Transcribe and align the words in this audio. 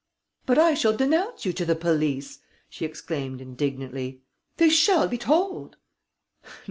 "But 0.47 0.57
I 0.57 0.73
shall 0.73 0.97
denounce 0.97 1.45
you 1.45 1.53
to 1.53 1.63
the 1.63 1.75
police," 1.75 2.39
she 2.67 2.85
exclaimed, 2.85 3.39
indignantly. 3.39 4.23
"They 4.57 4.69
shall 4.69 5.07
be 5.07 5.19
told!" 5.19 5.77